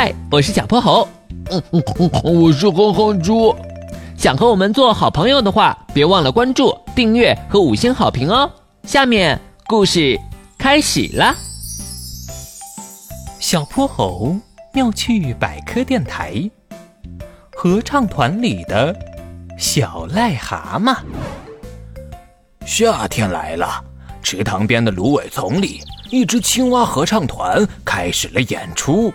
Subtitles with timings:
[0.00, 1.08] 嗨，我是小泼猴。
[1.50, 3.52] 嗯嗯嗯，我是哼哼猪。
[4.16, 8.48] 想和我们做好朋友的话，别忘了关注、订阅和五星好评哦。
[8.84, 10.16] 下面故事
[10.56, 11.34] 开始了。
[13.40, 14.36] 小泼猴
[14.72, 16.48] 妙趣百科电台，
[17.56, 18.96] 合唱团里的
[19.58, 20.96] 小癞蛤蟆。
[22.64, 23.82] 夏天来了，
[24.22, 29.12] 池塘边的芦苇丛里，一支青蛙合唱团开始了演出。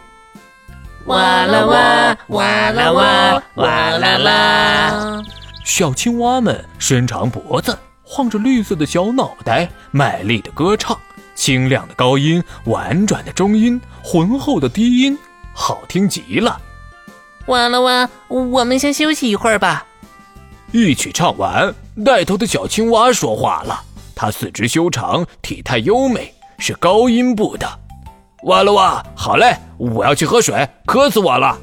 [1.06, 5.22] 哇啦哇，哇啦哇，哇啦啦！
[5.66, 10.98] 小青蛙们伸长脖子，晃着绿色的小脑袋，卖力的歌唱。
[11.36, 15.18] 清亮的高音，婉转的中音，浑厚的低音，
[15.54, 16.62] 好听极了。
[17.48, 19.86] 哇啦哇，我们先休息一会儿吧。
[20.72, 21.74] 一曲唱完，
[22.06, 23.84] 带头的小青蛙说话了。
[24.16, 27.68] 它四肢修长，体态优美，是高音部的。
[28.44, 31.58] 哇啦哇，好嘞，我要去喝水，渴死我了。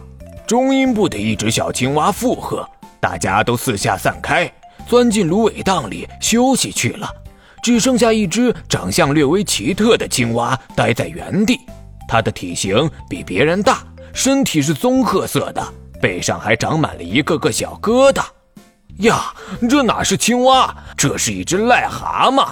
[0.47, 2.67] 中音部的一只小青蛙附和，
[2.99, 4.51] 大家都四下散开，
[4.87, 7.07] 钻进芦苇荡里休息去了。
[7.63, 11.61] 只剩下一只长相略微奇特的青蛙待在原地，
[12.09, 13.83] 它的体型比别人大，
[14.15, 15.63] 身体是棕褐色的，
[16.01, 18.25] 背上还长满了一个个小疙瘩。
[19.01, 19.35] 呀，
[19.69, 22.49] 这哪是青蛙，这是一只癞蛤蟆。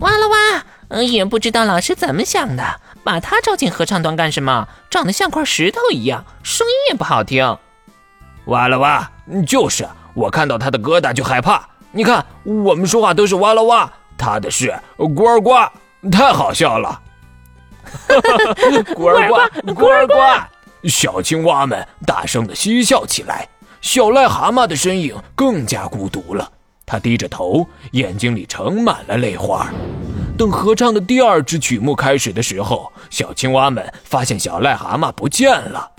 [0.00, 2.62] 哇啦哇，嗯也不知道老师怎么想的。
[3.04, 4.68] 把他招进合唱团干什么？
[4.90, 7.58] 长得像块石头一样，声音也不好听。
[8.46, 9.10] 哇啦哇，
[9.46, 11.68] 就是我看到他的疙瘩就害怕。
[11.92, 15.52] 你看，我们说话都是哇啦哇，他的是呱儿呱，
[16.10, 17.00] 太好笑了。
[18.94, 20.14] 呱儿呱，呱儿呱，
[20.88, 23.48] 小青蛙们大声的嬉笑起来。
[23.80, 26.50] 小癞蛤蟆的身影更加孤独了，
[26.86, 29.68] 他低着头，眼睛里盛满了泪花。
[30.36, 35.90] 等合唱的第二支曲目开始的时候，小青蛙们发现小癞蛤蟆不见了。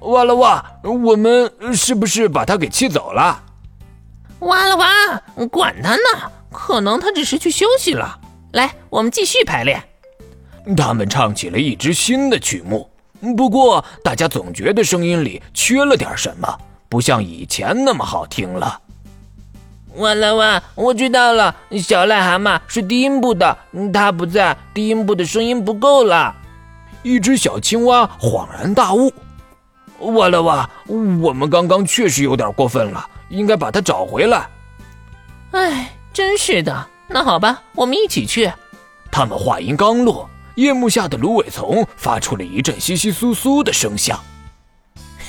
[0.00, 3.42] 哇啦哇，我们是不是把它给气走了？
[4.40, 8.20] 哇啦哇，管他呢，可能他只是去休息了。
[8.52, 9.82] 来，我们继续排练。
[10.76, 12.88] 他们唱起了一支新的曲目，
[13.36, 16.58] 不过大家总觉得声音里缺了点什么，
[16.88, 18.80] 不像以前那么好听了。
[19.96, 20.62] 哇啦哇！
[20.74, 23.56] 我知道了，小癞蛤蟆是低音部的，
[23.92, 26.34] 它不在，低音部的声音不够了。
[27.02, 29.12] 一只小青蛙恍然大悟：
[29.98, 30.70] 哇啦哇！
[30.86, 34.48] 我们刚刚确实有点过分了，应该把它找回来。
[35.50, 36.88] 哎，真是的。
[37.08, 38.50] 那好吧，我们一起去。
[39.10, 44.18] 他们话音刚落，夜幕下的芦苇丛发出了一阵窸窸窣窣的声响。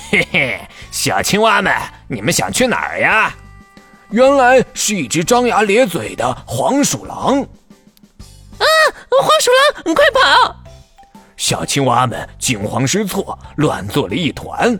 [0.09, 1.75] 嘿嘿，小青蛙们，
[2.07, 3.35] 你们想去哪儿呀？
[4.13, 7.41] 原来是一只张牙咧嘴的黄鼠狼！
[7.41, 8.65] 啊，
[9.09, 10.55] 黄鼠狼，你快跑！
[11.35, 14.79] 小青蛙们惊慌失措，乱作了一团。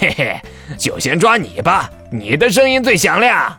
[0.00, 0.42] 嘿嘿，
[0.76, 3.56] 就先抓你吧，你的声音最响亮。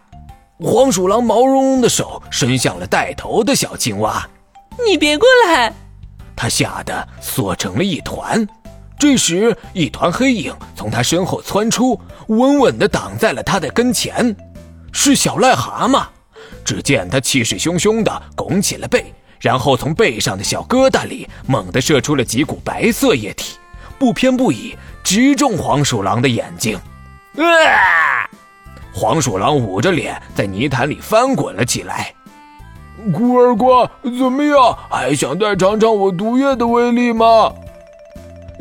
[0.59, 4.29] 黄鼠狼毛茸茸的手伸向了带头的小青蛙，
[4.85, 5.71] 你别过来！
[6.35, 8.45] 他吓得缩成了一团。
[8.99, 11.97] 这时，一团黑影从他身后窜出，
[12.27, 14.35] 稳稳地挡在了他的跟前。
[14.91, 16.05] 是小癞蛤蟆，
[16.63, 23.57] 只见他气势汹汹地拱起了背，然后从背上的小疙瘩里猛地射出了几股白色液体，
[23.97, 26.79] 不偏不倚，直中黄鼠狼的眼睛。
[27.37, 28.29] 啊！
[28.93, 32.13] 黄鼠狼捂着脸在泥潭里翻滚了起来。
[33.13, 34.77] 孤儿瓜，怎么样？
[34.89, 37.51] 还想再尝尝我毒液的威力吗？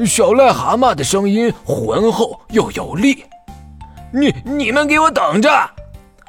[0.07, 3.25] 小癞蛤蟆的声音浑厚又有力。
[4.13, 5.51] 你你们给我等着！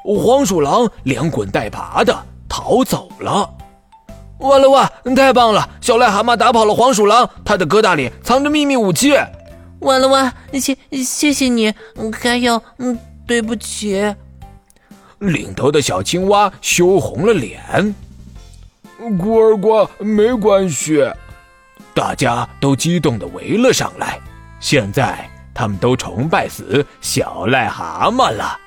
[0.04, 2.16] 黄鼠狼连滚带爬的
[2.48, 3.48] 逃走了。
[4.38, 4.92] 哇啦哇！
[5.14, 5.68] 太棒了！
[5.80, 9.14] 小癞蛤蟆打跑了黄鼠狼，它的疙瘩里藏着秘密武器。
[9.80, 10.32] 哇啦哇！
[10.52, 11.72] 谢谢谢你，
[12.20, 14.14] 还有，嗯，对不起。
[15.20, 17.94] 领头的小青蛙羞红了脸。
[19.00, 21.08] 咕儿呱，没关系。
[21.94, 24.18] 大家都激动地围了上来。
[24.58, 28.58] 现在他们都崇拜死小癞蛤蟆了。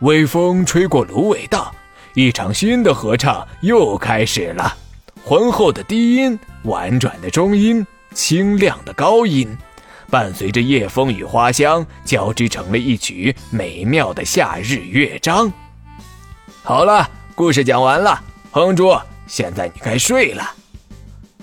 [0.00, 1.70] 微风吹过芦苇荡，
[2.14, 4.74] 一场新的合唱又开始了。
[5.22, 9.54] 浑厚的低音，婉转的中音，清亮的高音，
[10.08, 15.52] 伴随着夜风与花香，交织成了一曲美妙的夏日乐章。
[16.62, 18.18] 好了，故事讲完了，
[18.52, 20.50] 哼猪，现在你该睡了。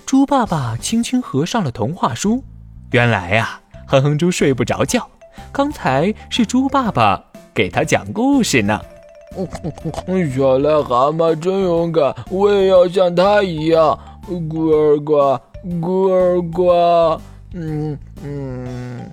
[0.04, 2.44] 猪爸爸轻轻合上了童话书。
[2.89, 5.07] 原来呀，哼哼猪睡不着觉，
[5.51, 7.24] 刚才是猪爸爸。
[7.57, 8.80] 给他讲故事呢。
[9.36, 14.00] 小癞蛤蟆真勇敢，我也要像他一样。
[14.30, 15.39] 咕儿呱，
[15.81, 17.19] 咕儿呱。
[17.54, 19.12] 嗯嗯。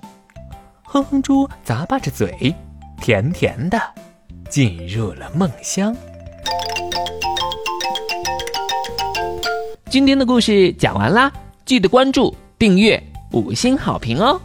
[0.83, 2.53] 哼哼猪咂巴着嘴，
[3.01, 3.81] 甜甜的
[4.47, 5.95] 进入了梦乡。
[9.89, 11.33] 今天的故事讲完啦，
[11.65, 13.01] 记得关注、订阅、
[13.31, 14.39] 五星好评哦！